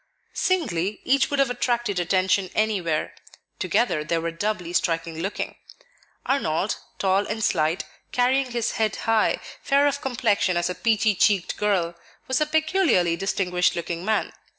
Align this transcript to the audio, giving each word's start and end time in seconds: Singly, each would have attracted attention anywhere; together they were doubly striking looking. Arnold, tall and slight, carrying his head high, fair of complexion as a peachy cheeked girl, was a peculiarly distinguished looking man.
Singly, 0.33 0.99
each 1.03 1.29
would 1.29 1.37
have 1.37 1.51
attracted 1.51 1.99
attention 1.99 2.49
anywhere; 2.55 3.13
together 3.59 4.03
they 4.03 4.17
were 4.17 4.31
doubly 4.31 4.73
striking 4.73 5.19
looking. 5.19 5.57
Arnold, 6.25 6.77
tall 6.97 7.27
and 7.27 7.43
slight, 7.43 7.83
carrying 8.11 8.49
his 8.51 8.71
head 8.71 8.95
high, 9.05 9.39
fair 9.61 9.85
of 9.85 10.01
complexion 10.01 10.57
as 10.57 10.71
a 10.71 10.73
peachy 10.73 11.13
cheeked 11.13 11.55
girl, 11.55 11.93
was 12.27 12.41
a 12.41 12.47
peculiarly 12.47 13.15
distinguished 13.15 13.75
looking 13.75 14.03
man. 14.03 14.33